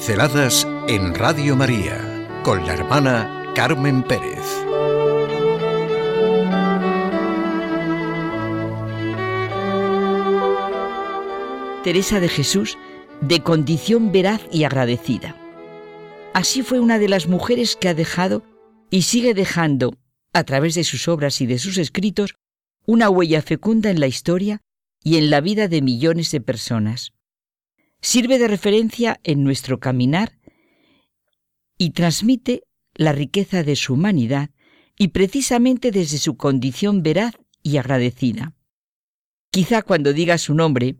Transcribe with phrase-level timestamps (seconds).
[0.00, 4.46] Pinceladas en Radio María con la hermana Carmen Pérez.
[11.84, 12.78] Teresa de Jesús,
[13.20, 15.36] de condición veraz y agradecida.
[16.32, 18.42] Así fue una de las mujeres que ha dejado
[18.88, 19.98] y sigue dejando,
[20.32, 22.36] a través de sus obras y de sus escritos,
[22.86, 24.62] una huella fecunda en la historia
[25.04, 27.12] y en la vida de millones de personas.
[28.02, 30.38] Sirve de referencia en nuestro caminar
[31.76, 32.62] y transmite
[32.94, 34.50] la riqueza de su humanidad
[34.96, 38.54] y precisamente desde su condición veraz y agradecida.
[39.50, 40.96] Quizá cuando diga su nombre,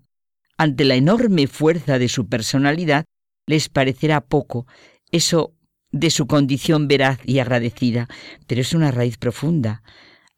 [0.59, 3.05] ante la enorme fuerza de su personalidad,
[3.47, 4.67] les parecerá poco
[5.11, 5.55] eso
[5.93, 8.09] de su condición veraz y agradecida,
[8.47, 9.83] pero es una raíz profunda,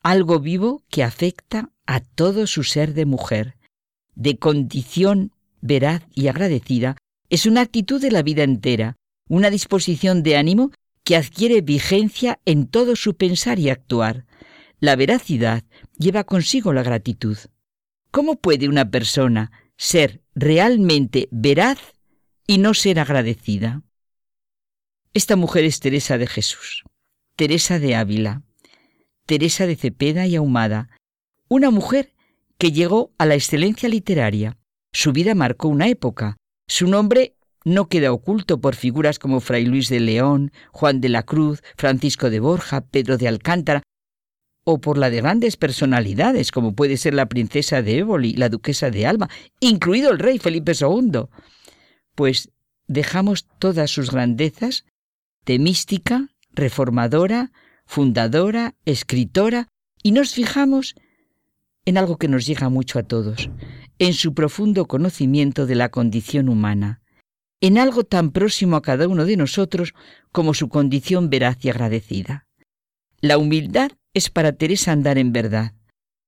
[0.02, 3.56] algo vivo que afecta a todo su ser de mujer,
[4.14, 5.32] de condición
[5.62, 6.96] veraz y agradecida,
[7.30, 8.96] es una actitud de la vida entera,
[9.28, 10.72] una disposición de ánimo
[11.04, 14.26] que adquiere vigencia en todo su pensar y actuar.
[14.78, 15.64] La veracidad
[15.96, 17.38] lleva consigo la gratitud.
[18.10, 21.78] ¿Cómo puede una persona ser realmente veraz
[22.46, 23.82] y no ser agradecida?
[25.14, 26.84] Esta mujer es Teresa de Jesús,
[27.36, 28.42] Teresa de Ávila,
[29.26, 30.90] Teresa de Cepeda y Ahumada,
[31.48, 32.14] una mujer
[32.58, 34.58] que llegó a la excelencia literaria.
[34.92, 36.36] Su vida marcó una época.
[36.68, 41.22] Su nombre no queda oculto por figuras como Fray Luis de León, Juan de la
[41.22, 43.82] Cruz, Francisco de Borja, Pedro de Alcántara,
[44.64, 48.90] o por la de grandes personalidades como puede ser la princesa de Éboli, la duquesa
[48.90, 49.28] de Alba,
[49.60, 51.24] incluido el rey Felipe II.
[52.14, 52.50] Pues
[52.86, 54.84] dejamos todas sus grandezas
[55.44, 57.50] de mística, reformadora,
[57.86, 59.68] fundadora, escritora,
[60.02, 60.94] y nos fijamos
[61.84, 63.50] en algo que nos llega mucho a todos,
[63.98, 67.02] en su profundo conocimiento de la condición humana,
[67.60, 69.94] en algo tan próximo a cada uno de nosotros
[70.32, 72.46] como su condición veraz y agradecida.
[73.20, 75.72] La humildad es para Teresa andar en verdad.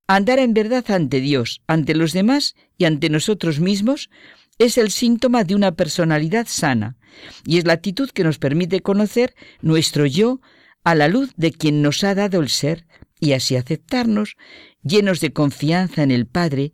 [0.07, 4.11] Andar en verdad ante Dios, ante los demás y ante nosotros mismos
[4.59, 6.97] es el síntoma de una personalidad sana
[7.45, 10.41] y es la actitud que nos permite conocer nuestro yo
[10.85, 12.87] a la luz de quien nos ha dado el ser
[13.19, 14.37] y así aceptarnos
[14.85, 16.73] llenos de confianza en el Padre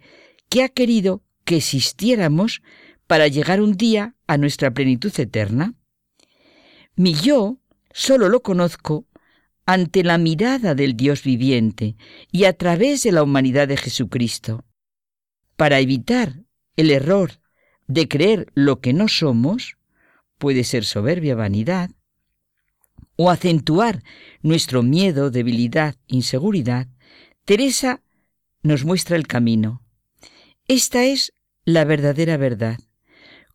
[0.49, 2.63] que ha querido que existiéramos
[3.07, 5.75] para llegar un día a nuestra plenitud eterna.
[6.97, 7.59] Mi yo
[7.93, 9.07] solo lo conozco
[9.65, 11.97] ante la mirada del Dios viviente
[12.31, 14.65] y a través de la humanidad de Jesucristo.
[15.57, 16.43] Para evitar
[16.77, 17.41] el error
[17.87, 19.77] de creer lo que no somos,
[20.39, 21.91] puede ser soberbia vanidad,
[23.17, 24.03] o acentuar
[24.41, 26.89] nuestro miedo, debilidad, inseguridad,
[27.45, 28.03] Teresa
[28.63, 29.83] nos muestra el camino.
[30.69, 31.33] Esta es
[31.65, 32.79] la verdadera verdad.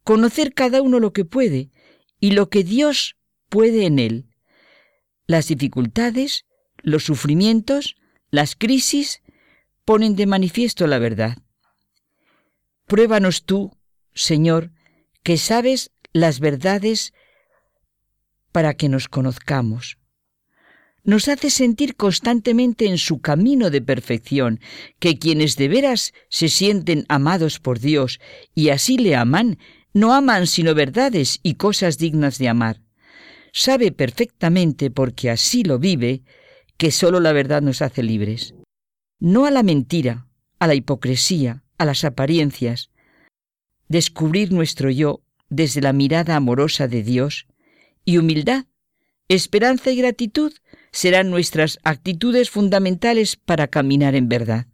[0.03, 1.71] Conocer cada uno lo que puede
[2.19, 3.15] y lo que Dios
[3.49, 4.29] puede en él.
[5.27, 6.45] Las dificultades,
[6.77, 7.95] los sufrimientos,
[8.29, 9.21] las crisis
[9.85, 11.37] ponen de manifiesto la verdad.
[12.85, 13.77] Pruébanos tú,
[14.13, 14.71] Señor,
[15.23, 17.13] que sabes las verdades
[18.51, 19.97] para que nos conozcamos.
[21.05, 24.59] Nos hace sentir constantemente en su camino de perfección,
[24.99, 28.19] que quienes de veras se sienten amados por Dios
[28.55, 29.59] y así le aman,
[29.93, 32.81] no aman sino verdades y cosas dignas de amar.
[33.53, 36.23] Sabe perfectamente, porque así lo vive,
[36.75, 38.55] que sólo la verdad nos hace libres.
[39.19, 40.27] No a la mentira,
[40.59, 42.89] a la hipocresía, a las apariencias,
[43.87, 47.47] descubrir nuestro yo desde la mirada amorosa de Dios
[48.03, 48.65] y humildad,
[49.29, 50.51] esperanza y gratitud
[50.95, 54.67] serán nuestras actitudes fundamentales para caminar en verdad.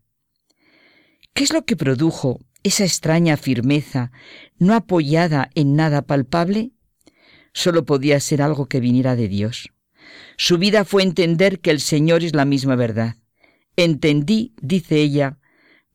[1.33, 4.11] ¿Qué es lo que produjo esa extraña firmeza
[4.59, 6.73] no apoyada en nada palpable?
[7.53, 9.71] Solo podía ser algo que viniera de Dios.
[10.37, 13.15] Su vida fue entender que el Señor es la misma verdad.
[13.75, 15.39] Entendí, dice ella,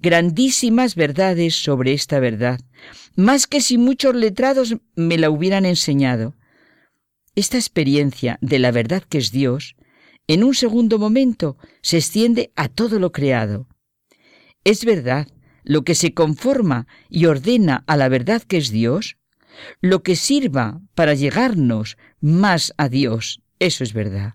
[0.00, 2.60] grandísimas verdades sobre esta verdad,
[3.14, 6.34] más que si muchos letrados me la hubieran enseñado.
[7.36, 9.76] Esta experiencia de la verdad que es Dios,
[10.26, 13.68] en un segundo momento se extiende a todo lo creado.
[14.64, 15.28] Es verdad
[15.62, 19.16] lo que se conforma y ordena a la verdad que es Dios,
[19.80, 24.34] lo que sirva para llegarnos más a Dios, eso es verdad.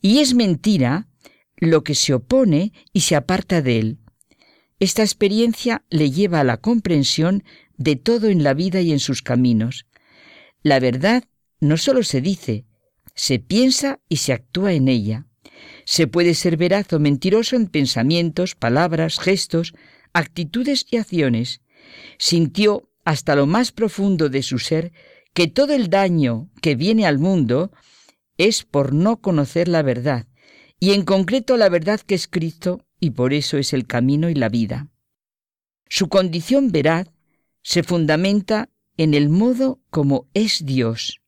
[0.00, 1.08] Y es mentira
[1.56, 3.98] lo que se opone y se aparta de él,
[4.80, 7.44] esta experiencia le lleva a la comprensión
[7.76, 9.86] de todo en la vida y en sus caminos.
[10.62, 11.24] La verdad
[11.60, 12.64] no solo se dice,
[13.14, 15.26] se piensa y se actúa en ella.
[15.84, 19.74] Se puede ser veraz o mentiroso en pensamientos, palabras, gestos,
[20.12, 21.60] actitudes y acciones.
[22.18, 24.92] Sintió hasta lo más profundo de su ser
[25.34, 27.72] que todo el daño que viene al mundo
[28.36, 30.26] es por no conocer la verdad,
[30.78, 34.34] y en concreto la verdad que es Cristo, y por eso es el camino y
[34.34, 34.88] la vida.
[35.88, 37.08] Su condición veraz
[37.62, 41.19] se fundamenta en el modo como es Dios.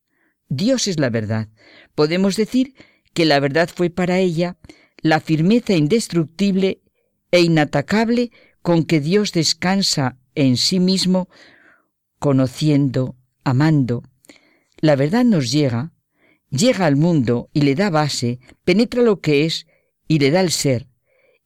[0.55, 1.49] Dios es la verdad.
[1.95, 2.75] Podemos decir
[3.15, 4.59] que la verdad fue para ella
[5.01, 6.83] la firmeza indestructible
[7.31, 11.31] e inatacable con que Dios descansa en sí mismo,
[12.19, 14.03] conociendo, amando.
[14.77, 15.95] La verdad nos llega,
[16.51, 19.67] llega al mundo y le da base, penetra lo que es
[20.07, 20.87] y le da el ser,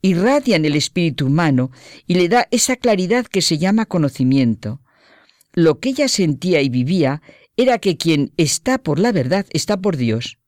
[0.03, 1.70] irradia en el espíritu humano
[2.08, 4.81] y le da esa claridad que se llama conocimiento.
[5.53, 7.23] Lo que ella sentía y vivía
[7.56, 10.38] era que quien está por la verdad está por Dios.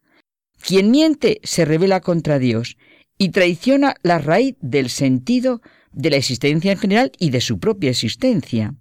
[0.60, 2.76] Quien miente se revela contra Dios
[3.16, 5.62] y traiciona la raíz del sentido
[5.92, 8.74] de la existencia en general y de su propia existencia.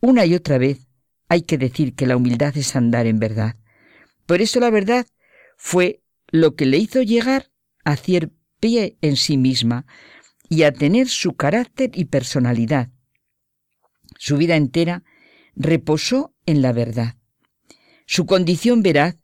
[0.00, 0.86] Una y otra vez
[1.28, 3.56] hay que decir que la humildad es andar en verdad.
[4.26, 5.06] Por eso la verdad
[5.56, 7.50] fue lo que le hizo llegar
[7.84, 8.30] a hacer
[8.60, 9.86] pie en sí misma
[10.48, 12.90] y a tener su carácter y personalidad.
[14.18, 15.02] Su vida entera
[15.56, 17.16] reposó en la verdad.
[18.06, 19.16] Su condición veraz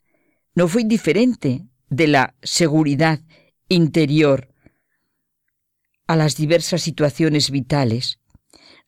[0.54, 3.20] no fue indiferente de la seguridad
[3.68, 4.48] interior
[6.06, 8.18] a las diversas situaciones vitales,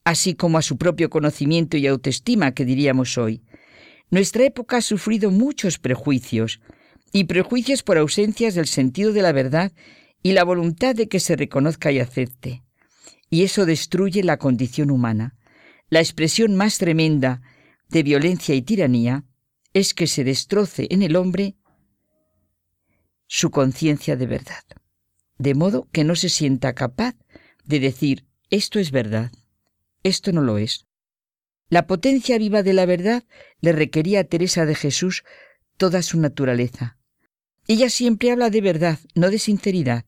[0.03, 3.43] así como a su propio conocimiento y autoestima que diríamos hoy.
[4.11, 6.59] Nuestra época ha sufrido muchos prejuicios,
[7.15, 9.71] y prejuicios por ausencias del sentido de la verdad
[10.21, 12.63] y la voluntad de que se reconozca y acepte.
[13.29, 15.37] Y eso destruye la condición humana.
[15.89, 17.41] La expresión más tremenda
[17.89, 19.25] de violencia y tiranía
[19.73, 21.55] es que se destroce en el hombre
[23.27, 24.63] su conciencia de verdad,
[25.37, 27.15] de modo que no se sienta capaz
[27.63, 29.31] de decir esto es verdad,
[30.03, 30.85] esto no lo es.
[31.69, 33.23] La potencia viva de la verdad
[33.59, 35.23] le requería a Teresa de Jesús
[35.77, 36.97] toda su naturaleza.
[37.67, 40.05] Ella siempre habla de verdad, no de sinceridad,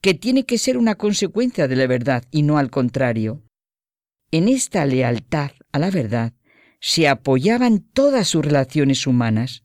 [0.00, 3.42] que tiene que ser una consecuencia de la verdad y no al contrario.
[4.30, 6.32] En esta lealtad a la verdad
[6.80, 9.64] se apoyaban todas sus relaciones humanas.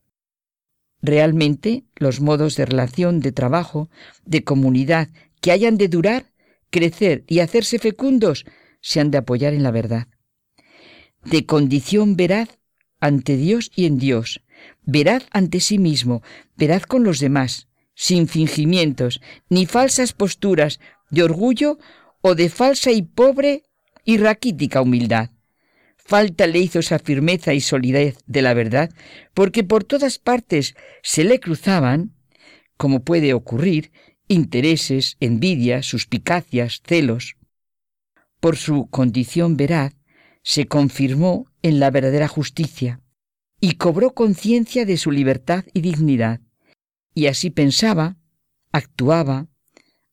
[1.01, 3.89] Realmente los modos de relación, de trabajo,
[4.25, 5.09] de comunidad
[5.41, 6.31] que hayan de durar,
[6.69, 8.45] crecer y hacerse fecundos
[8.81, 10.07] se han de apoyar en la verdad.
[11.23, 12.59] De condición veraz
[12.99, 14.41] ante Dios y en Dios,
[14.83, 16.21] veraz ante sí mismo,
[16.57, 20.79] veraz con los demás, sin fingimientos, ni falsas posturas
[21.09, 21.77] de orgullo
[22.21, 23.63] o de falsa y pobre
[24.03, 25.29] y raquítica humildad.
[26.07, 28.91] Falta le hizo esa firmeza y solidez de la verdad,
[29.33, 32.13] porque por todas partes se le cruzaban,
[32.77, 33.91] como puede ocurrir,
[34.27, 37.37] intereses, envidias, suspicacias, celos.
[38.39, 39.95] Por su condición veraz,
[40.43, 43.01] se confirmó en la verdadera justicia
[43.59, 46.39] y cobró conciencia de su libertad y dignidad.
[47.15, 48.17] Y así pensaba,
[48.71, 49.47] actuaba,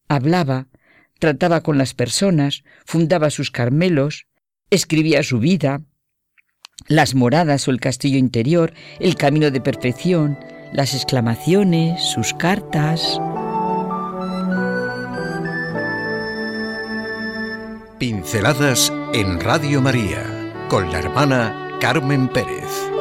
[0.09, 0.69] hablaba,
[1.19, 4.27] trataba con las personas, fundaba sus carmelos,
[4.73, 5.83] escribía su vida,
[6.89, 10.39] las moradas o el castillo interior, el camino de perfección,
[10.73, 13.21] las exclamaciones, sus cartas.
[17.99, 20.25] Pinceladas en Radio María
[20.69, 22.92] con la hermana Carmen Pérez.